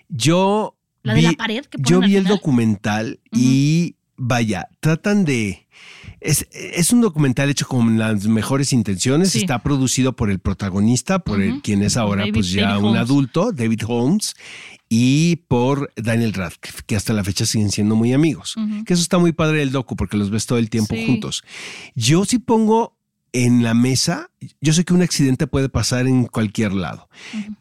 [0.10, 0.76] yo.
[1.04, 5.68] La de la pared que Yo vi el documental y vaya, tratan de.
[6.22, 9.32] Es, es un documental hecho con las mejores intenciones.
[9.32, 9.40] Sí.
[9.40, 12.86] Está producido por el protagonista, por el quien es ahora David- pues ya David un
[12.92, 13.02] Holmes.
[13.02, 14.34] adulto, David Holmes,
[14.88, 18.56] y por Daniel Radcliffe, que hasta la fecha siguen siendo muy amigos.
[18.86, 21.06] Que eso está muy padre del docu porque los ves todo el tiempo Sí.
[21.06, 21.44] juntos.
[21.96, 22.96] Yo sí pongo
[23.36, 24.30] en la mesa,
[24.62, 27.10] yo sé que un accidente puede pasar en cualquier lado,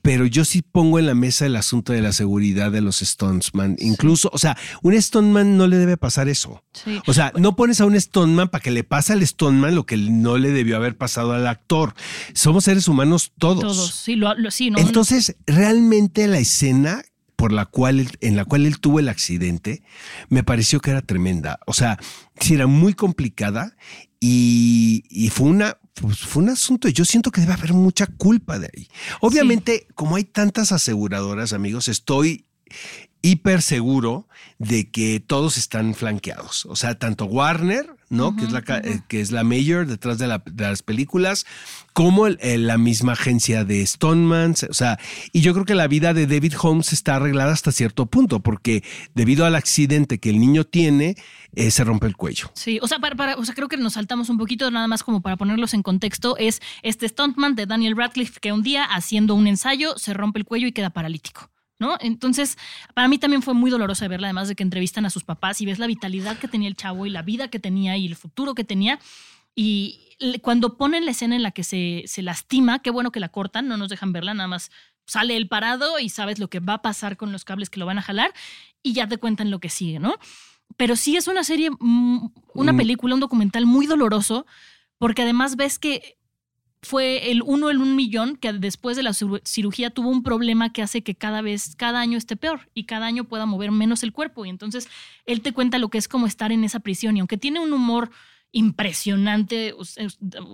[0.02, 3.76] pero yo sí pongo en la mesa el asunto de la seguridad de los Stonesman.
[3.78, 6.62] Incluso, o sea, un Stoneman no le debe pasar eso.
[6.74, 7.00] Sí.
[7.06, 9.96] O sea, no pones a un Stoneman para que le pase al Stoneman lo que
[9.96, 11.94] no le debió haber pasado al actor.
[12.34, 13.62] Somos seres humanos todos.
[13.62, 14.78] Todos, sí, lo, lo- sí, no.
[14.78, 17.02] Entonces, realmente la escena
[17.34, 19.82] por la cual en la cual él tuvo el accidente
[20.28, 21.58] me pareció que era tremenda.
[21.66, 21.98] O sea,
[22.38, 23.74] sí era muy complicada
[24.24, 26.88] y, y fue una pues, fue un asunto.
[26.88, 28.88] Yo siento que debe haber mucha culpa de ahí.
[29.20, 32.46] Obviamente, como hay tantas aseguradoras, amigos, estoy
[33.20, 36.66] hiper seguro de que todos están flanqueados.
[36.66, 38.36] O sea, tanto Warner, ¿no?
[38.36, 41.46] que, es la, eh, que es la mayor detrás de, la- de las películas,
[41.94, 44.54] como el- el- la misma agencia de Stoneman.
[44.70, 44.98] O sea,
[45.32, 48.84] y yo creo que la vida de David Holmes está arreglada hasta cierto punto, porque
[49.14, 51.16] debido al accidente que el niño tiene,
[51.54, 52.50] eh, se rompe el cuello.
[52.54, 55.02] Sí, o sea, para, para- o sea, creo que nos saltamos un poquito, nada más
[55.02, 59.34] como para ponerlos en contexto, es este stuntman de Daniel Radcliffe que un día haciendo
[59.34, 61.50] un ensayo se rompe el cuello y queda paralítico.
[61.82, 61.96] ¿No?
[62.00, 62.56] Entonces,
[62.94, 65.66] para mí también fue muy doloroso verla, además de que entrevistan a sus papás y
[65.66, 68.54] ves la vitalidad que tenía el chavo y la vida que tenía y el futuro
[68.54, 69.00] que tenía.
[69.56, 69.98] Y
[70.42, 73.66] cuando ponen la escena en la que se, se lastima, qué bueno que la cortan,
[73.66, 74.70] no nos dejan verla, nada más
[75.06, 77.86] sale el parado y sabes lo que va a pasar con los cables que lo
[77.86, 78.32] van a jalar
[78.84, 80.14] y ya te cuentan lo que sigue, ¿no?
[80.76, 82.76] Pero sí es una serie, mm, una Mm.
[82.76, 84.46] película, un documental muy doloroso,
[84.98, 86.16] porque además ves que
[86.84, 90.72] fue el uno en un millón que después de la ciru- cirugía tuvo un problema
[90.72, 94.02] que hace que cada vez, cada año esté peor y cada año pueda mover menos
[94.02, 94.44] el cuerpo.
[94.44, 94.88] Y entonces
[95.24, 97.16] él te cuenta lo que es como estar en esa prisión.
[97.16, 98.10] Y aunque tiene un humor
[98.50, 99.74] impresionante,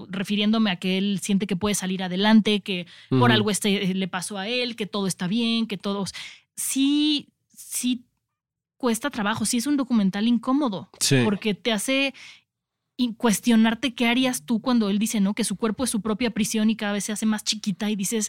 [0.08, 4.38] refiriéndome a que él siente que puede salir adelante, que por algo este le pasó
[4.38, 6.12] a él, que todo está bien, que todos.
[6.56, 8.04] Sí, sí
[8.76, 11.16] cuesta trabajo, sí es un documental incómodo, Sí.
[11.24, 12.14] porque te hace
[13.00, 15.32] y cuestionarte qué harías tú cuando él dice, ¿no?
[15.32, 17.96] Que su cuerpo es su propia prisión y cada vez se hace más chiquita y
[17.96, 18.28] dices,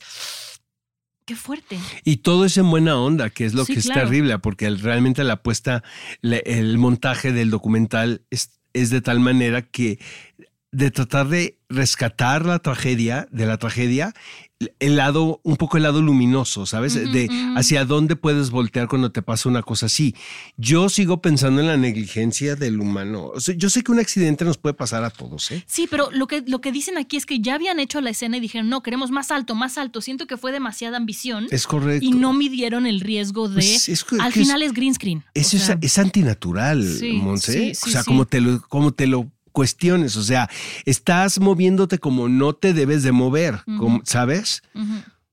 [1.26, 1.78] qué fuerte.
[2.04, 4.02] Y todo es en buena onda, que es lo Sí, que es claro.
[4.02, 5.84] terrible, porque el- realmente la apuesta,
[6.22, 10.00] le- el montaje del documental es, es de tal manera que
[10.72, 14.14] de tratar de rescatar la tragedia, de la tragedia,
[14.80, 16.94] el lado, un poco el lado luminoso, ¿sabes?
[16.96, 20.16] de hacia dónde puedes voltear cuando te pasa una cosa así.
[20.58, 23.32] Yo sigo pensando en la negligencia del humano.
[23.34, 25.64] O sea, yo sé que un accidente nos puede pasar a todos, ¿eh?
[25.66, 28.36] Sí, pero lo que, lo que dicen aquí es que ya habían hecho la escena
[28.36, 30.02] y dijeron, no, queremos más alto, más alto.
[30.02, 31.48] Siento que fue demasiada ambición.
[31.52, 32.06] Es correcto.
[32.06, 33.56] Y no midieron el riesgo de...
[33.56, 35.24] Pues es al es- final es green screen.
[35.34, 37.54] Eso O sea, es, es antinatural, Sí, Monse.
[37.54, 40.16] sí, sí, o sea, como te lo, como te lo cuestiones.
[40.16, 40.50] O sea,
[40.86, 44.62] estás moviéndote como no te debes de mover, como- ¿sabes?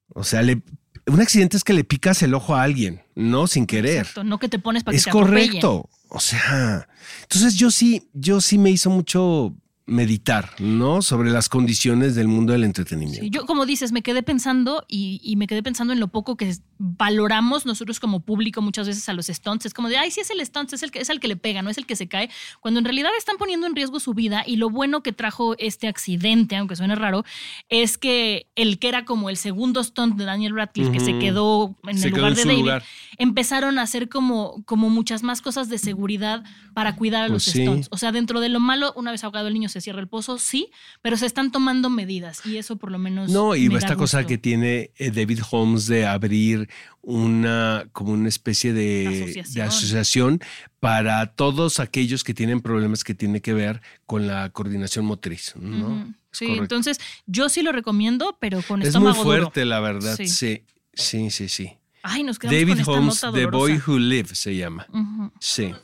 [0.09, 0.63] O sea, le-
[1.07, 3.99] un accidente es que le picas el ojo a alguien, no sin querer.
[3.99, 5.47] exacto, no que te pones para que es te atropellen.
[5.61, 5.89] correcto.
[6.09, 6.89] O sea,
[7.23, 9.55] entonces yo sí, yo sí me hizo mucho
[9.89, 11.01] meditar, ¿no?
[11.01, 13.23] Sobre las condiciones del mundo del entretenimiento.
[13.23, 16.37] Sí, yo, como dices, me quedé pensando y, y me quedé pensando en lo poco
[16.37, 19.67] que valoramos nosotros como público muchas veces a los stunts.
[19.67, 21.37] Es como de, ay, sí es el stunt, es el que, es el que le
[21.37, 22.29] pega, no es el que se cae.
[22.61, 25.89] Cuando en realidad están poniendo en riesgo su vida y lo bueno que trajo este
[25.89, 27.25] accidente, aunque suene raro,
[27.69, 31.75] es que el que era como el segundo stunt de Daniel Radcliffe, que se quedó
[31.85, 32.83] en Se el quedó lugar en de David, lugar.
[33.19, 37.55] empezaron a hacer como, como muchas más cosas de seguridad para cuidar a los Pues
[37.55, 37.63] sí.
[37.63, 37.89] stunts.
[37.91, 40.39] O sea, dentro de lo malo, una vez ahogado el niño se cierra el pozo,
[40.39, 40.71] sí,
[41.03, 43.31] pero se están tomando medidas y eso por lo menos.
[43.31, 44.29] No, y me da esta cosa gusto.
[44.29, 46.66] que tiene eh, David Holmes de abrir
[47.03, 49.55] una como una especie de Asociación.
[49.55, 50.41] de asociación
[50.81, 55.87] para todos aquellos que tienen problemas que tienen que ver con la coordinación motriz, ¿no?
[55.89, 56.15] Ujú.
[56.33, 56.63] Es Sí, correcto.
[56.65, 59.25] entonces yo sí lo recomiendo, pero con es muy estómago duro.
[59.43, 60.17] fuerte, la verdad.
[60.17, 60.29] Sí.
[60.29, 61.73] Sí, sí, sí, sí.
[62.03, 63.81] Ay, nos quedamos David con esta Holmes, nota The Boy.
[63.87, 64.87] Who Lived se llama.
[64.93, 65.33] Ujú.
[65.41, 65.75] Sí.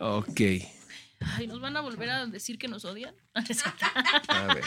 [0.00, 0.40] Ok.
[1.36, 3.14] Ay, ¿nos van a volver a decir que nos odian?
[3.34, 4.64] A ver.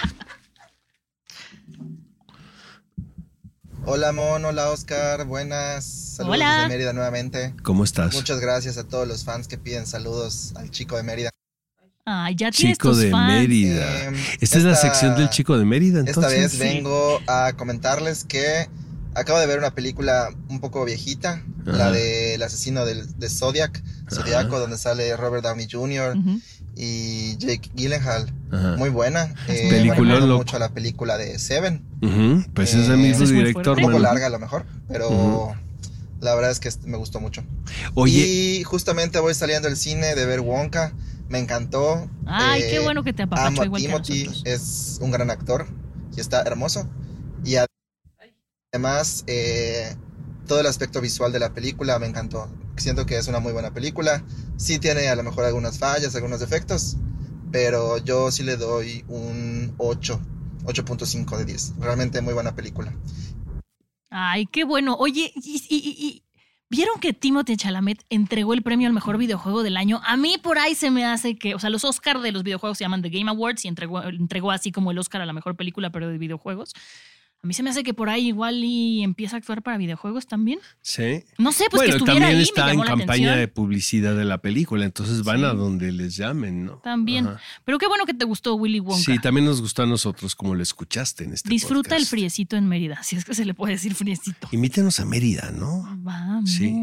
[3.89, 5.86] Hola Mon, hola Oscar, buenas.
[5.86, 6.56] Saludos Hola.
[6.58, 7.54] desde Mérida nuevamente.
[7.63, 8.13] ¿Cómo estás?
[8.15, 11.30] Muchas gracias a todos los fans que piden saludos al chico de Mérida.
[12.06, 13.28] Ay, ya Chico de fans.
[13.34, 14.10] Mérida.
[14.10, 16.39] Eh, Esta, es la esta- sección del chico de Mérida, Esta entonces.
[16.39, 18.69] vez vengo a comentarles que
[19.13, 21.78] acabo de ver una película un poco viejita, Ajá.
[21.78, 23.82] la de El asesino del, de Zodiac,
[24.13, 26.15] Zodiaco, donde sale Robert Downey Jr.
[26.78, 28.32] y Jake Gyllenhaal.
[28.52, 28.76] Ajá.
[28.78, 29.34] Muy buena.
[29.48, 30.38] Eh, me recuerda loco.
[30.40, 31.84] mucho a la película de Seven.
[32.54, 33.78] Pues es el Eh, mismo es muy director.
[33.78, 35.56] Un poco larga a lo mejor, pero
[36.22, 37.44] la verdad es que me gustó mucho.
[37.96, 38.26] Oye,
[38.60, 40.94] Y justamente voy saliendo del cine de ver Wonka.
[41.30, 42.10] Me encantó.
[42.26, 44.44] Ay, Eh, qué bueno que te Amo apapachó a igual que Timothy, nosotros.
[44.46, 45.68] es un gran actor
[46.16, 46.88] y está hermoso.
[47.44, 47.56] Y
[48.74, 49.96] además, eh,
[50.48, 52.50] todo el aspecto visual de la película me encantó.
[52.78, 54.24] Siento que es una muy buena película.
[54.58, 56.98] Sí tiene a lo mejor algunas fallas, algunos defectos,
[57.52, 60.20] pero yo sí le doy un 8,
[60.66, 61.74] 8.5 de 10.
[61.80, 62.94] Realmente muy buena película.
[64.10, 64.96] Ay, qué bueno.
[64.98, 66.24] Oye, y, y-
[66.70, 70.02] ¿vieron que Timothy Chalamet entregó el premio al mejor videojuego del año?
[70.06, 72.78] A mí por ahí se me hace que, o sea, los Oscar de los videojuegos
[72.78, 75.56] se llaman The Game Awards y entregó, entregó así como el Oscar a la mejor
[75.56, 76.74] película, pero de videojuegos.
[77.43, 80.26] A mí se me hace que por ahí igual y empieza a actuar para videojuegos
[80.26, 80.60] también.
[80.82, 81.23] sí.
[81.38, 83.38] No sé, pues que bueno, estuviera también ahí está me en la campaña atención.
[83.39, 85.45] de publicidad de la película, entonces van Sí.
[85.45, 86.78] a donde les llamen, ¿no?
[86.80, 87.28] También.
[87.28, 87.39] Ajá.
[87.63, 89.04] Pero qué bueno que te gustó Willy Wonka.
[89.04, 92.67] Sí, también nos gustó a nosotros como lo escuchaste en este Disfruta el friecito en
[92.67, 94.50] Mérida, si es que se le puede decir friecito.
[94.52, 95.84] Invítenos a Mérida, ¿no?
[96.00, 96.50] Vamos.
[96.50, 96.76] Sí.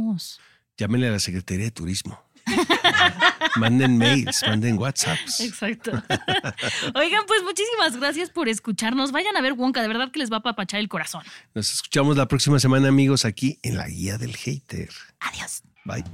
[0.78, 2.18] Llámenle a la Secretaría de Turismo.
[3.56, 5.40] manden mails, manden WhatsApps.
[5.40, 5.92] Exacto.
[6.94, 9.12] Oigan, pues muchísimas gracias por escucharnos.
[9.12, 11.22] Vayan a ver Wonka, de verdad que les va a papachar el corazón.
[11.54, 14.90] Nos escuchamos la próxima semana, amigos, aquí en la Guía del Hater.
[15.20, 15.62] Adiós.
[15.84, 16.04] Bye.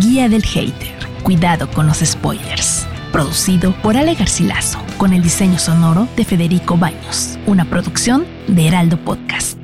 [0.00, 0.94] Guía del Hater.
[1.22, 2.86] Cuidado con los spoilers.
[3.12, 7.38] Producido por Ale Garcilaso, con el diseño sonoro de Federico Baños.
[7.46, 9.63] Una producción de Heraldo Podcast.